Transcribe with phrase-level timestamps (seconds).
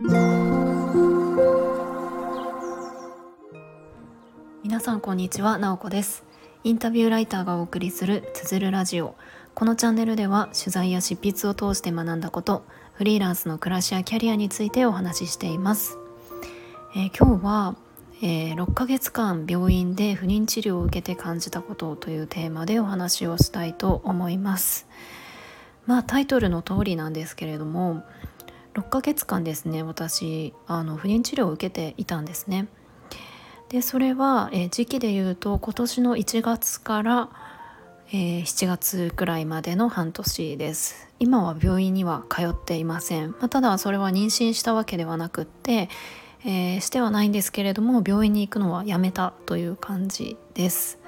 [0.00, 0.12] 皆
[4.78, 6.22] さんこんにちは、なおこです。
[6.62, 9.16] インタビューライターがお送りするつづるラジオ。
[9.56, 15.98] このチャンネルでは取材や執筆を通して学んだことフリーランスの暮らしやキャリアについてお話ししています、
[16.94, 17.74] えー、今日は、
[18.22, 24.86] えー、6ヶ月間病院で不妊治療を受けて感じたことというテーマでお話をしたいと思います。
[25.86, 28.04] まあタイトルの通りなんですけれども
[28.78, 32.68] 6ヶ月間ですね私あの不妊治療を受けていたんですね。
[33.70, 37.28] でそれは、えー、時期で言うと今年の1月から、
[38.12, 41.08] えー、7月くらいまでの半年です。
[41.18, 45.88] 今は病院には通っていません、まあ、ただそれは妊娠したわけではなくって、
[46.44, 50.98] えー、してはないんですけれども病院に行くのはやめたという感じです。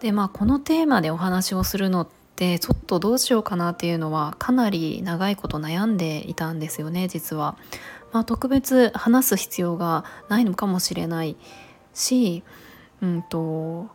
[0.00, 7.56] でまあこのテーマでお話をするのってでちょっとどうしようかなっていうのはかなり長いこと悩んでいたんですよね実は、
[8.12, 11.36] まあ、特別話す必要がないのかもしれない
[11.94, 12.42] し、
[13.00, 13.88] うんと、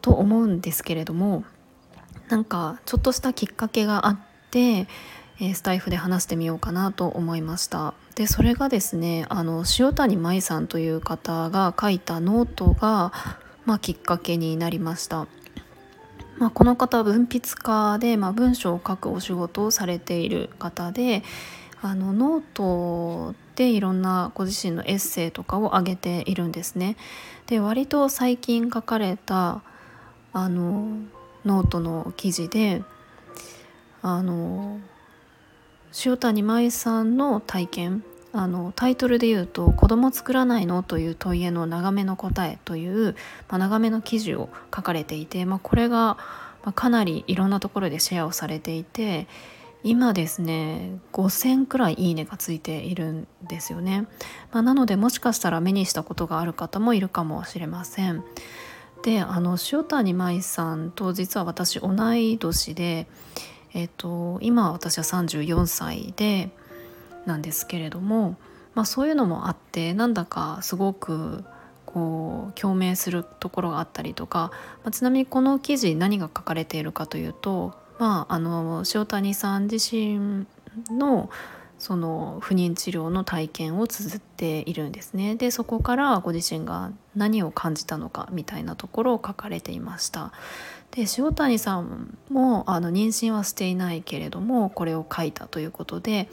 [0.00, 1.44] と思うんですけれども
[2.28, 4.18] なんかちょっとしたきっかけがあっ
[4.50, 4.88] て、
[5.40, 7.94] えスタイフで話してみようかなと思いました。
[8.16, 13.12] でそれがですねあの塩谷舞さんという方が書いたノートが、
[13.64, 15.28] まあ、きっかけになりました、
[16.38, 21.22] まあ、この方は文筆家で、まあ、文章を書くお仕事をされている方で
[21.80, 26.96] あのノートでいろんなご自身のエッセイとかを上げているんですね。
[27.46, 29.62] で割と最近書かれた
[30.32, 30.98] あの
[31.44, 32.82] ノートの記事で
[34.02, 34.80] あの
[36.04, 38.04] 塩谷舞さんの体験
[38.36, 43.16] あのタイトルで言うと「子供作らないの?」という問いへの長めの答えという、
[43.48, 46.16] まあ、長めの記事を書かれていて、まあ、これが
[46.74, 49.26] かなりいろんなところでシェアをされていて
[49.84, 54.08] 今ですね5,000くらいいいねがついているんですよね、
[54.52, 58.24] まあ、なのでもしかしたら目にしたことがある方もいるかもしれません
[59.04, 63.06] であの塩谷舞さんと実は私同い年で
[63.74, 66.50] えっと今私は34歳で
[67.26, 68.36] なんですけれども、
[68.74, 71.44] まあ、そういうのもあってなんだかすごく
[71.84, 74.50] こう共鳴するところがあったりとか、
[74.82, 80.46] まあ、ちなみにこの記事何が書かれているかというとまあ、あの塩谷さん自身
[80.90, 81.30] の
[81.78, 85.36] その不妊治療の体験を綴っているんですね。
[85.36, 90.32] でそこからご自身が何を感じたのかみたいなところを書かれていました。
[90.90, 96.30] で塩谷さんもあの妊娠はしていないけれどもこれを書いたということで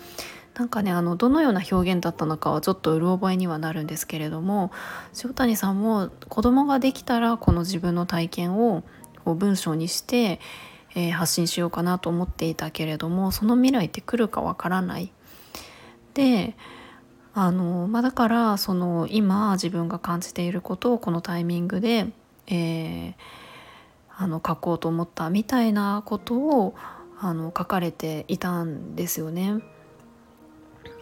[0.56, 4.72] なんかねあのどのような表現だったのかはちょっとうる覚えにはなるんですけれども
[5.24, 8.84] 塩谷さんも子供ができたらこの自分の体験を
[9.26, 10.40] こう文章にして
[10.96, 15.12] えー、発信しようかなと思っていたけれどもその未来って来るかわからない。
[16.14, 16.56] で
[17.34, 22.08] あの、まあ、だからその今自分が感じていることをこのタイミングで、
[22.48, 23.14] えー、
[24.16, 26.76] あの書こうと思ったみたいなことを
[27.20, 29.62] あの書かれていたんですよね。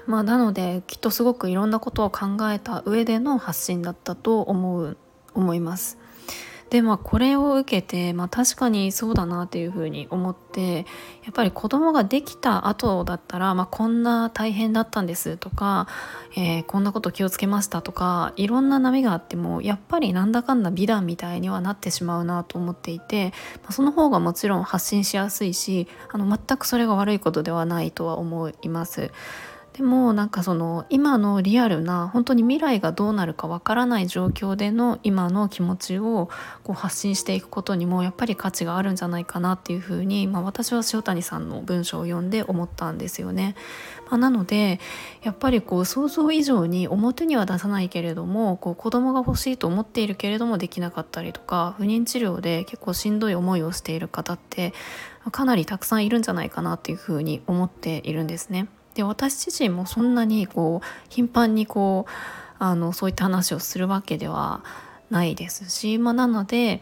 [0.07, 4.97] まあ、なのできっとすごくいろんなことを考えた上での発信だったと思う
[5.34, 5.97] 思います。
[6.72, 10.85] でまあこれを受けて、まあ、確かにそうだなっていうふうに思って
[11.25, 15.89] やっぱり子供ができた後だったら、まあ、こんな大変だったんですとか、
[16.38, 23.33] えー、こんなこと気をつけましたとかいろんな波があってもやっぱりなんだかんだ美談みたいにはなってしまうなと思っていて、
[23.63, 29.12] まあ、その方がもちろん発信しやすいしあの全くそれが悪いことではないとは思います。
[29.74, 36.30] でもなんかその今のリアルな本当に未来がどうなるかわからない状況での今の気持ちを
[36.64, 43.56] こう発信していくことにもやっぱり価値があるんじゃないかなっていうふうに、まあ、私は塩谷さんの文章を読んで思ったんですよね。
[44.10, 44.81] まあ、なので
[45.24, 54.74] やっぱりこう想像以上に表には出さないけれどもこう子供が欲しいと思っているけれどもできなかったりとか不妊治療で結構しんどい思いをしている方って
[55.31, 58.68] かなりたくさんいるんじゃないかなっていうふうに思っているんですね。
[58.94, 62.12] で私自身もそんなにこう頻繁にこう
[62.60, 64.63] あのそういった話をするわけでは
[65.10, 66.81] ないですし、まあ、なので、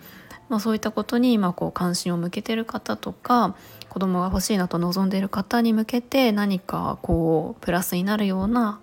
[0.49, 3.55] まあ、そういったことに今こう関心を向けてる方とか
[3.89, 8.79] 子供が欲しいなと望んでいる方に向けて何かこうプラスになるような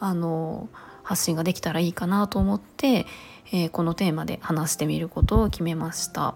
[0.00, 0.68] あの
[1.02, 3.06] 発信ができたらいいかなと思って、
[3.52, 6.34] えー、このテーマで話してみることを決めました。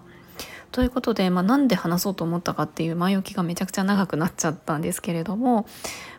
[0.70, 5.66] ということで、まあ、なんで話そうと思ったかっていう前置きがめちゃくちゃ長くなっちゃったんですけれども、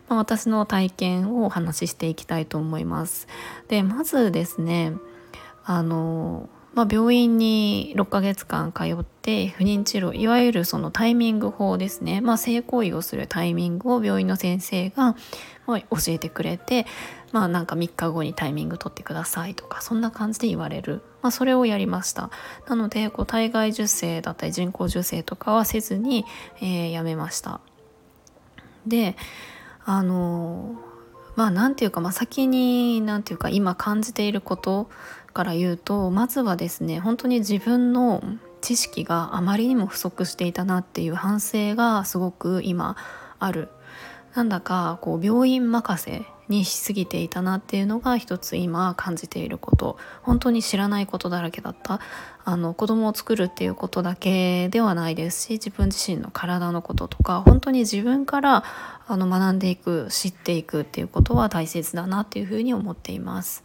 [0.08, 3.26] まあ、私の体験をお話ししていきたいと思います。
[3.68, 4.92] でまずですね
[5.64, 15.14] あのまあ、病院に6ヶ月間通って不妊治療いわゆるそのタイミング法ですね、まあ、性行為をするタイミングを病院の先生が
[15.66, 15.78] 教
[16.08, 16.84] えてくれて、
[17.30, 22.30] まあ、なんか3日後にタイミング取ってくださいとかそんな感じで言われる、まあ、それをやりました。
[22.68, 26.24] なのでこう体外受精だったり人工授精とかはせずに、
[26.60, 27.60] えー、やめました。
[28.84, 29.16] で
[29.84, 30.74] あの
[31.36, 34.88] まあ何て言うか、まあ、先に何て言うか今感じていること
[35.32, 38.22] から言うとまずはですね本当に自分の
[38.60, 42.96] 知識があまりにも不足していたなっていう反省がすごく今
[43.38, 43.68] ある。
[44.34, 52.00] なんだかこう病院任せにしすぎていたなっていうのが一つ今感じていること本当に知らないことだらけだった
[52.44, 58.64] あの子供を作るっていうことだけではないですし自分自身の体のこととか本当に自分から
[59.06, 63.64] あの学んでいく知っていくっていうことは大切だなっていうふうに思っています。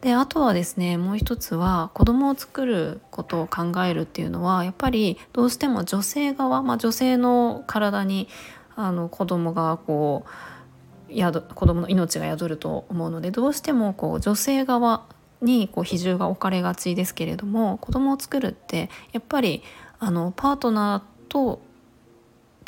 [0.00, 8.28] であとはですねもう一つは子供を作ることを考えるっていうのはやっぱりどうしても女性側、まあ、女性の体に
[8.76, 10.30] あの子供がこう
[11.10, 15.04] 宿子供の命が宿ると思うのでどうしてもこう女性側
[15.40, 19.62] にこう比重が置かれがちですけれども子供を作るってやっぱり
[19.98, 21.60] あのパートナーと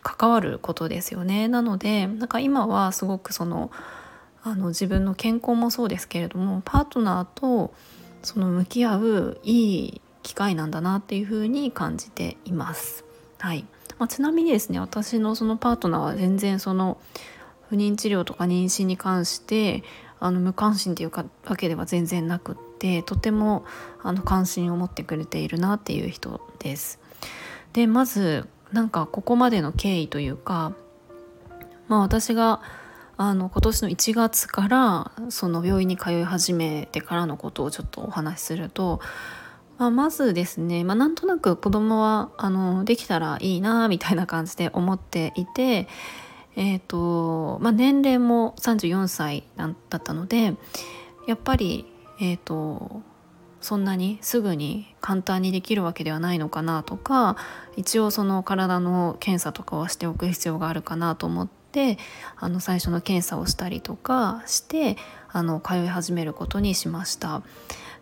[0.03, 1.49] 関わることですよね。
[1.49, 3.71] なのでなんか今はすごくその
[4.43, 7.75] あの自分の健康もそうですけれどもパートナーと
[8.23, 13.05] その向き合ういい機会なんだなっていうふうに感じています。
[13.39, 13.67] はい
[13.99, 16.99] まあ、ちなみにですね私のそのパートナーは全然その
[17.69, 19.83] 不妊治療とか妊娠に関して
[20.21, 23.65] あの無関心っていうかわけでは全然なくってとても
[24.03, 26.99] あの関心を持ってくれているなっていう人です。
[27.73, 30.73] でまずなんかここまでの経緯というか
[31.89, 32.61] まあ私が
[33.17, 39.01] あの今年の1月からその病院に通い始めてからのことをちょっとお話しすると、
[39.77, 45.89] まあ、まずですね、まあ、なんとなく子供はあのできたらいいなみたいな感じで思っていて、
[46.59, 50.55] えーとまあ、年齢も34歳だったので
[51.27, 51.87] やっぱり、
[52.21, 53.03] えーと
[53.61, 57.37] そんなにすぐに簡単にできるわけではないのかなとか
[57.77, 61.99] 一応その体の検査とかはしておく必要があるかなと思って
[62.37, 64.97] あの最初の検査をしたりとかして
[65.31, 67.43] あの通い始めることにしました。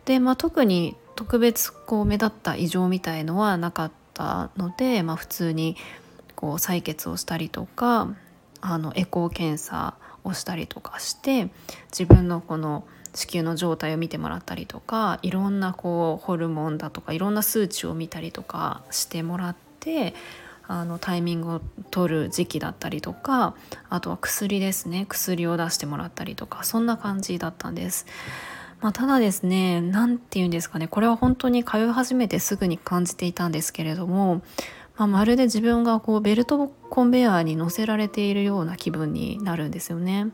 [0.05, 5.76] で、まあ、特に特別こう目立った異常みたいのはなかったので、まあ、普通に
[6.37, 8.14] こう採血をしたりとか
[8.67, 11.49] あのエコー検査をしたりとかして
[11.97, 12.85] 自分のこの
[13.15, 20.15] 子宮の状態を見てもらったりとかいろんなこうホルモンだとかいろんな数値を見たりとかしてもらって
[20.69, 21.61] あのタイミングを
[21.91, 23.55] 取る時期だったりとか
[23.89, 28.07] あとは薬ですね薬を出してもらったりとかそんな感じだったんです。
[28.83, 34.43] まあ、ただですね何て言うんですかねこれは本当に通い始めてすぐに感じていたんですけれども、
[34.96, 40.28] まあ、まるで自分がこうベルトコンベヤーに乗せられているような気分になるんですよね。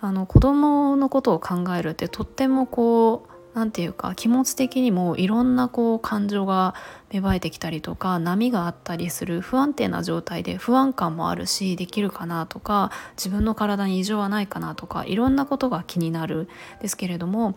[0.00, 6.74] あの子供のことを考えるってとってもこう何て言うか気持ち的にもいろんなこう感情が
[7.10, 16.48] 芽生えてきたりとか波があったりする不安定な状態で不安感もあるしできるかなとか自分の体に異常はないかなとかいろんなことが気になる
[16.80, 17.56] ですけれども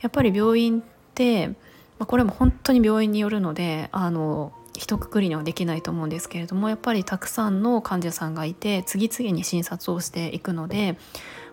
[0.00, 0.84] やっぱり病院っ
[1.14, 1.54] て、ま
[2.00, 10.98] あ、これも本当に病院によるのであの一括りにはできないと思うんですけれどもやっぱりたくさんの患者さんがいて次々に診察をしていくので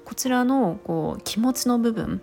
[0.06, 2.22] こちらのこう気持ちの部分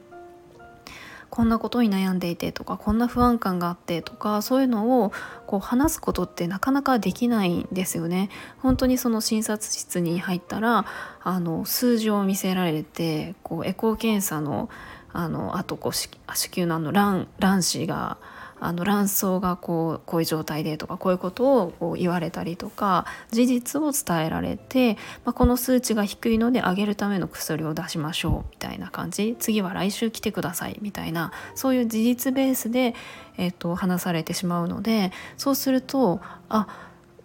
[1.31, 5.13] こんなことに悩んでいてとかこんな不安感があってとかそういうのを
[5.47, 8.31] こう話すことってなかなかできないんですよね。
[8.59, 10.87] 本当にその診察室に入ったら
[11.23, 14.69] あの数字を見せられてこうエコー検査の
[15.13, 16.09] あのあとこう子
[16.55, 18.19] 宮のあの卵卵子が
[18.61, 29.37] あの卵巣がこうこういう状態でとかこういうことをこう言われたりとか事実を伝えられて、まあ、この数値が低いので上げるための薬を出しましょうみたいな感じ。
[29.39, 32.95] 次は来週来てくださいみたいなそういう事実ベースで、
[33.37, 36.67] えー、と話されてしまうのでそうするとあ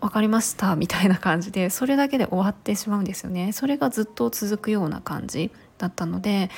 [0.04, 3.54] 分かりましたみたいな感じでそれだけで終わってしまうんですよね。
[3.54, 6.50] それがずっと続くような感じだったので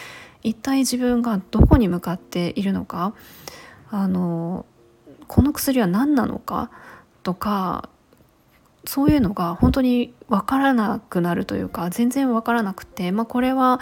[0.42, 3.14] 一体自分がどこに向かっているのか
[3.92, 4.66] あの
[5.28, 6.70] この薬は何なのか
[7.24, 7.90] とか
[8.86, 13.80] そういうのが本当に分からなくなるというか全然分からなくて、まあ、これは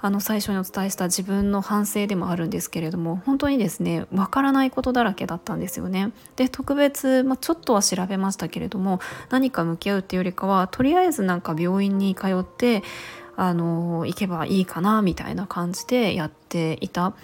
[0.00, 6.12] あの最初にお伝えした自分の反省でもあるんですけれども本当にですね分からないことだらけだったんですよね。
[6.36, 12.82] で特別、まあ、ちょっとは調べましたけれども何か向き合うっていうよりかはとりあえずなんか病院に通って
[13.36, 17.14] あの行けばいいかなみたいな感じでやっていた。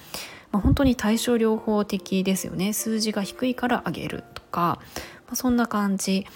[0.53, 4.79] まあ、本当に対症療法的ですよね数字が低いから上げるとか、
[5.27, 6.27] まあ、そんな感じ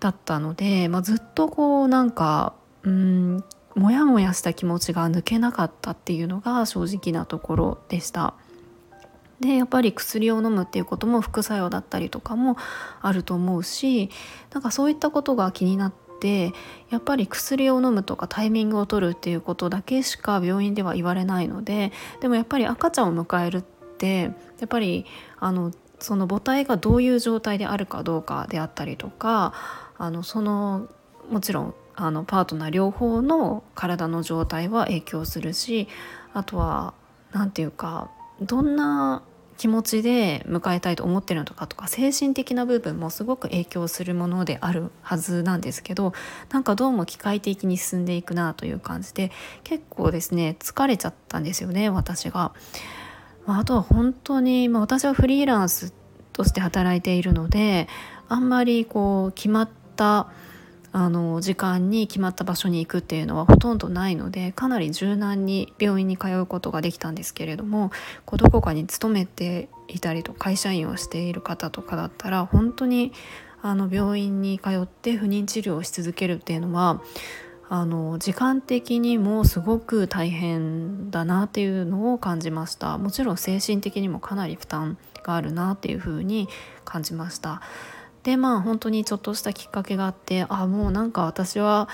[0.00, 3.44] だったので、まあ、ずっとこうなんかうん
[3.74, 8.34] モヤモヤした気持ちが抜けなかったっていうのが正直なところでした。
[9.40, 12.56] でやっぱり薬を飲むっていうことも副作用だったりとかも
[13.00, 14.10] あると思うし
[14.52, 16.07] なんかそういったことが気になって
[16.90, 24.30] やっぱり薬を飲むとかタイミングを取るっていうことだけしか病院では言われないのででもやっぱり赤ちゃんを迎えるってや
[24.64, 25.06] っぱり
[25.38, 29.52] あのその母体がどういう状態であるかどうかであったりとか
[29.96, 30.88] あのその
[31.30, 35.88] もちろんあのパートナー両方の体の状態は影響するし
[36.32, 36.94] あとは
[37.32, 38.10] 何て言うか
[38.40, 39.22] どんな
[39.58, 46.14] 気持ちで迎えたいと思ってるのとかとか精神的な部分もすごく影響するものであるはずなんですけど
[46.50, 49.32] なんかどうも機械的に進んでいくなという感じで
[49.64, 52.54] 結構ですね疲れちゃったんですよね私が。
[53.46, 55.94] あとは本当に、まあ、私はフリーランス
[56.34, 57.88] として働いているので
[58.28, 60.28] あんまりこう決まった
[60.92, 67.90] あの時間に決まった場所に行くっていうのはほとんどないのでかなり柔軟に病院に通うことができたんですけれども
[68.24, 73.12] こうどこかに勤めていたりと会社員をしている方とかだったら本当に
[73.60, 77.02] あの病院に通って不妊治療をし続けるっていうのは
[77.70, 82.96] あの時間的にもすごく大変だなっていうのを感じました。
[82.96, 86.48] もちろん精神的にもかなり負担があるなっていうふうに
[86.86, 87.60] 感じました。
[88.28, 91.88] でまあ本当にちょっとしたきっかけがあってあもうなんか私は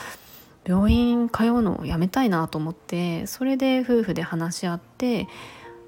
[0.66, 5.28] 病院通うのをやめたいなと思ってそれで夫婦で話し合って、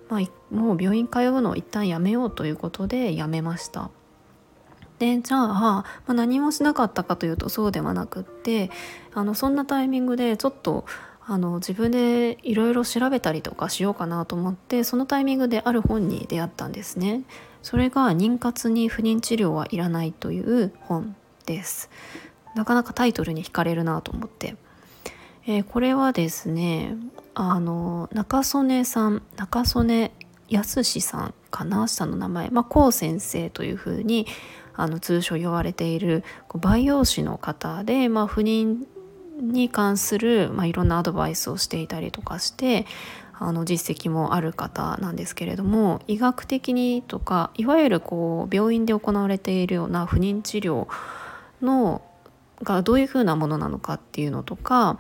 [0.09, 3.91] まあ、もう病院通うのを一旦やめようということでやめました。
[5.01, 8.71] でじゃあ、まあ、何もしなかったかというとそうではなくって
[9.15, 10.87] あのそんなタイミングでちょっと
[11.27, 17.25] あの自分でいろいろ調べたりとかしようかなと思ってそのタイミングである本に出会ったんですね。
[17.67, 21.91] それが妊活に不妊治療はいらないという本です。
[22.55, 24.55] なかなかタイトルに惹かれるなと思って。
[25.49, 26.97] えー、これはですね
[27.35, 30.13] あの中曽根さん中曽根
[30.49, 31.89] 康さんかな？
[31.89, 34.29] 下の名前まあ高先生というふうに
[34.75, 36.23] あの通称呼ばれている
[36.55, 38.87] 培養士の方で、まあ、不妊
[39.41, 42.87] に関する、まあ、いろんなアドバイスをしていたりとかして
[43.39, 50.89] あの実績もある方なんですけれども医学的にとかいわゆるこう病院で行われているような不妊治療
[51.61, 52.03] の
[52.63, 54.99] がどういうふうなものなのかっていうのとか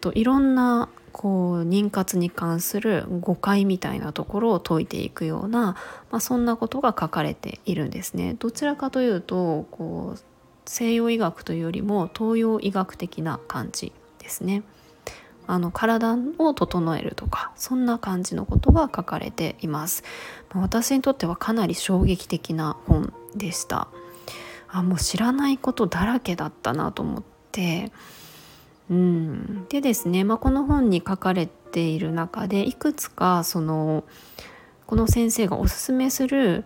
[0.00, 5.76] といろんなこう妊活に関する誤解みたいなところを解いていくような、
[6.10, 8.34] まあ、そんなことが書かれているんですね。
[8.38, 10.20] どちらかというとこう
[10.66, 14.62] 西洋医学というよりも東洋医学的な感じですね。
[15.46, 20.04] あの体を整えるとかそんな感じのことが書かれています。
[20.54, 23.88] 私にとってはかなり衝撃的な本でした。
[24.68, 27.22] あもう知らないことだらけだったなと思っ
[27.52, 27.92] て
[28.90, 34.04] うん、でですね、まあ、この本に書かれている中でいくつかその
[34.86, 36.64] この先生がおすすめする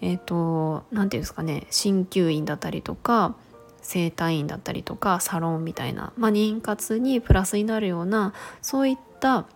[0.00, 3.36] えっ、ー、と何て言うんですかね鍼灸院だったりとか
[3.82, 9.46] 整体院だったりとかサロンみたいな、まあ、妊活にプラスになるようなそういった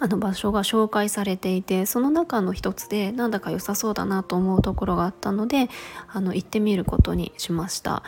[0.00, 5.68] あの場所が紹介されていてその中の一つでなんだか良さそうだなと思うところがあったので
[6.08, 8.02] あの行ってみることにしました。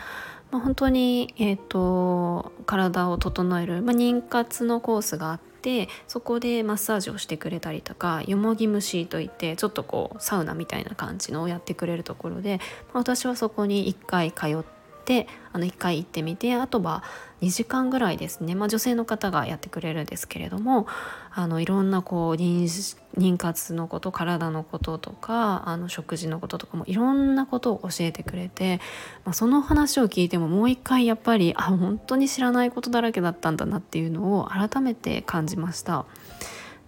[0.51, 12.59] まあ、本当に、えーと、体を整える、まあ、妊活のコースがあってそこでマッサージをしてくれたりとかよもぎ虫といってちょっとこうサウナみたいな感じのをやってくれるところで、
[12.93, 14.63] 私はそこに1回通っ
[15.05, 17.03] てあの1回行ってみてあとは
[17.41, 20.87] 2時間ぐらいですね、まあ、女性の方がやってくれるんですけれども
[21.31, 28.79] あのいろんなこう妊活のこと体のこととかあの食事のこととかもいろんなことを教えてくれて、
[29.25, 36.05] まあ、その話を聞いてももう一回やっぱりあ本当に知らないことだらけだったんだなっていうのを改めて感じました。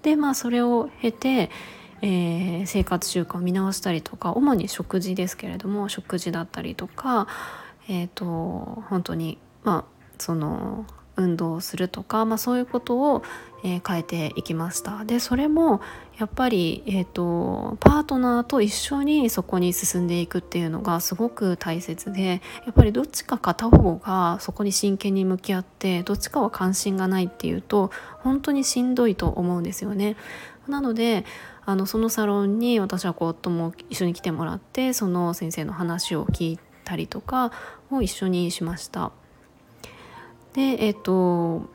[0.01, 1.50] でまあそれを経て
[2.01, 7.27] えー、生活習慣を見直したりとか主に食事ですけれども食事だったりとか、
[7.88, 8.25] えーと、
[8.89, 9.86] 本当にまあ
[10.17, 10.86] その
[11.17, 13.24] 運動をするとか、まあ、そういうことを、
[13.63, 15.82] えー、変えていきましたでそれも
[16.20, 30.15] やっぱり、えーと、パートナーと一緒にそこに進んでいくっていうのがすごく大切でやっぱりどっちか片方がそこに真剣に向き合ってどっちかは関心がないっていうと本当にしんどいと思うんですよね。
[30.67, 31.25] なので
[31.65, 37.51] あのそのサロンに私は夫も一緒に来てもらってその先生の話を聞いたりとか
[37.91, 39.12] を一緒にしました。
[40.53, 41.67] でえっ、と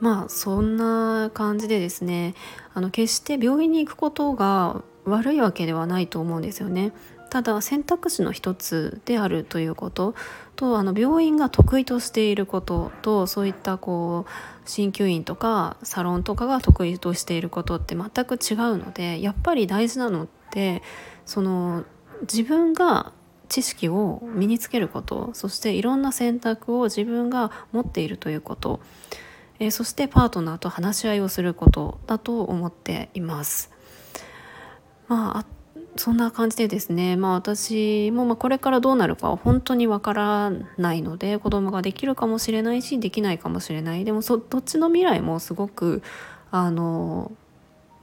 [0.00, 2.34] まあそんな感じでですね
[2.74, 6.92] あの決して病院に行くことが悪いわけではないと思うんですよね。
[7.30, 10.14] ただ選択肢の一つであるということ
[10.56, 14.30] とあの病院が得意としていることとそういったこう
[14.64, 20.82] 鍼灸院とかサロンとかが得意としていることって全く違うのでやっぱり大事なのって
[21.26, 21.84] その
[22.22, 23.12] 自分が
[23.48, 28.80] 知識を身につけることそしていろんな選択を自分が持っているということ、
[29.58, 33.70] えー、そしてパートナーと話し合いをすることだと思っています。
[35.08, 35.46] まあ
[35.96, 46.02] そんな感じでですね、まあ、私もまこれからどうなるかは本当にわからないので子供ができるかもしれないしできないかもしれないでもそどっちの未来もすごく
[46.52, 47.32] あの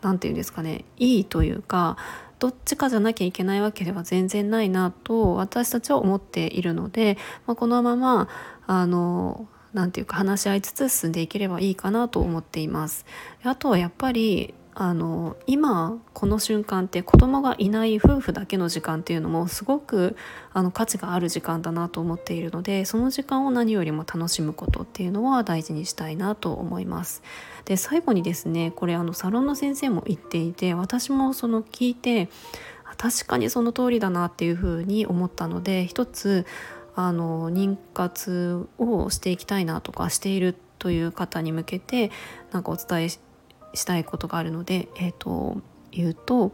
[0.06, 1.98] 何て言うんですかねいいというか
[2.38, 8.30] どっちかじゃなきゃいけないわけでは全然ないなと私たちは思っているので、まあ、このまま
[8.68, 13.06] あの何て言うか話し合いつつ進んでいければいいかなと思っています。
[13.44, 20.17] あとはやっぱりあの今この瞬間って子供がいない夫婦だけの時間っていうのもすごく
[20.51, 27.24] あの価値がある時間だなと思っているのでその時間を何よりも楽しむことっていうのは大事にしたいなと思います。
[27.63, 32.27] で最後にですねこれあのサロンの先生も言っていて私もその聞いて
[32.98, 36.46] 確かにその通りだなっていうふうに思ったので一つ
[36.98, 42.12] あの妊活をしていきたいなとかしているという方に向けて
[42.51, 43.35] なんかお伝えして
[43.75, 46.53] したいことがあるので、えーと、言うと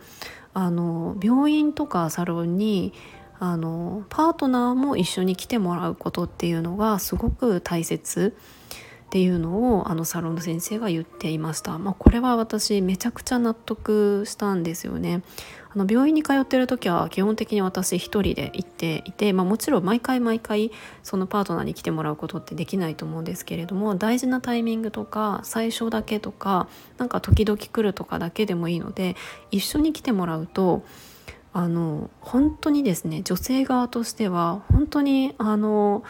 [0.54, 2.94] あの病院とかサロンに
[3.40, 8.36] あのパートナーも一緒に来てもらうことっていうのがすごく大切。
[9.12, 15.22] っていうのをあのサロンの先生が言っていました、まあ、これは私めちゃくちゃ納得したんですよね。
[15.74, 20.72] あの病院に通ってる時は基本的に私一人で行っていて、まあ、もちろん毎回毎回
[21.04, 29.18] そのパートナーに来てもらうことってできないと思うんですけれども大事なタイミングとか最初だけとかなんか時々来るとかだけでもいいので
[29.50, 30.84] 一緒に来てもらうと
[31.52, 36.04] あの本当にですね女性側としては本当にあの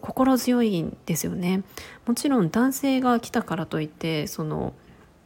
[0.00, 1.62] 心強いんですよね
[2.06, 4.74] もちろん男性が来たからといってその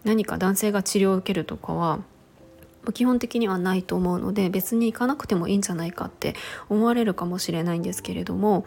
[0.04, 2.00] 何か男性が治療を受けるとかは
[2.94, 6.34] 基本的にはないと思うので別に行かなくてもいいんじゃないかって
[6.68, 8.64] 思われるかもしれないんですけれども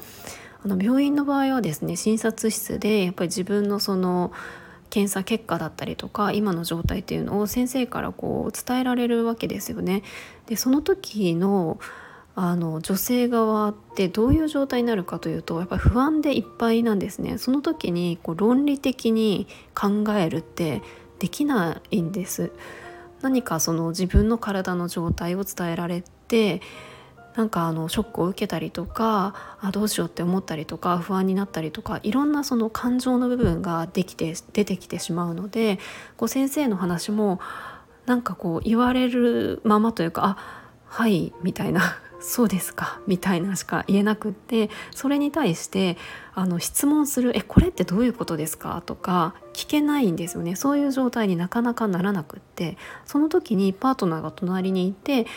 [0.63, 4.31] あの病院の場合はですね診察室でやっぱり自分のその
[4.89, 10.03] 検査結果だったりとか今の状態っていうのを先生からこう伝えられるわけですよね。
[10.45, 11.79] でその時の
[12.37, 17.37] あの女性側ってどういう状態になるかというとやっぱり不安でいっぱいなんですね。
[17.37, 20.81] その時にこう論理的に考えるって
[21.19, 22.51] できないんです。
[23.21, 26.61] 何かその自分の体の状態を伝えられて
[27.35, 35.79] なんかあのショックを受けたりとかあどうしようって思ったりとか不安になったりとかいろんなその感情の部分ができて出てきてしまうので
[36.17, 37.39] こう先生の話も
[38.05, 45.95] なんかこう言われるままというかあはいみたいなそうですかみたいなしか言えなくってそれに対して
[46.33, 55.27] あの質問する「えこれってどういうことですか?」とか聞けないんですよねそういう状態になかなかならなくってその時にパートナーが隣にいて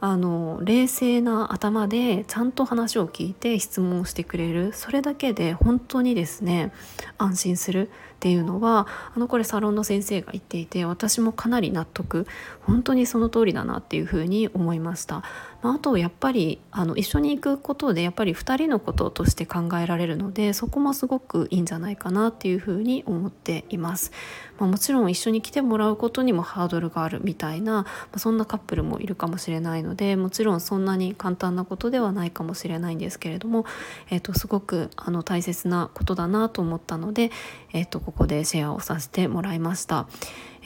[0.00, 6.72] あの冷静な頭でちゃんと話を聞いて質問をしてくれるそれだけで本当にですね
[7.16, 12.26] 安心するっていうのはあのこれサロンの先生が言っていて私もかなり納得
[12.60, 15.22] 本当にその通りだなっていうふうに思いました。
[15.64, 24.12] まあ、あとやっぱりあの一緒に行くことでやっぱり2人のこととして考えられるのでそこもすごくいいんじゃないかなっていうふうに思っています。
[24.58, 33.64] まあ、もちろん一緒に来てもらうことにもハードルがあるみたいな、まあ、そんなカップルもいるかもしれないのでもちろんそんなに簡単なことではないかもしれないんですけれども、
[34.10, 37.30] えー、とすごくあの大切なことだなと思ったので、
[37.72, 40.06] えー、とここでシェアをさせてもらいました。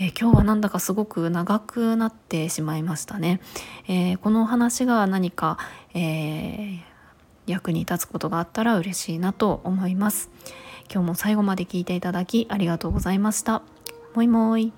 [0.01, 3.41] えー、今日はなんだかすごく長くなってしまいましたね。
[3.89, 5.59] えー、この話が何か、
[5.95, 6.81] えー、
[7.47, 10.31] 役に立つことがあったら嬉しいなと思います。
[10.91, 13.63] 今日も最後まで聞いていただきありがとうございました。
[14.15, 14.73] もいもい。